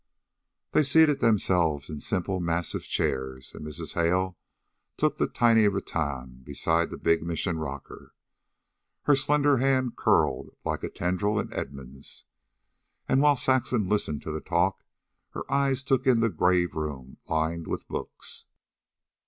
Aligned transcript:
They 0.71 0.81
seated 0.81 1.19
themselves 1.19 1.87
in 1.87 1.99
simple 1.99 2.39
massive 2.39 2.81
chairs, 2.81 3.53
and 3.53 3.63
Mrs. 3.63 3.93
Hale 3.93 4.35
took 4.97 5.17
the 5.19 5.27
tiny 5.27 5.67
rattan 5.67 6.41
beside 6.43 6.89
the 6.89 6.97
big 6.97 7.21
Mission 7.21 7.59
rocker, 7.59 8.15
her 9.03 9.15
slender 9.15 9.57
hand 9.57 9.95
curled 9.95 10.57
like 10.65 10.83
a 10.83 10.89
tendril 10.89 11.39
in 11.39 11.53
Edmund's. 11.53 12.25
And 13.07 13.21
while 13.21 13.35
Saxon 13.35 13.87
listened 13.89 14.23
to 14.23 14.31
the 14.31 14.41
talk, 14.41 14.83
her 15.33 15.43
eyes 15.51 15.83
took 15.83 16.07
in 16.07 16.19
the 16.19 16.29
grave 16.31 16.73
rooms 16.73 17.17
lined 17.27 17.67
with 17.67 17.87
books. 17.87 18.47